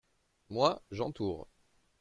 [0.49, 1.47] Moi, j’entoure.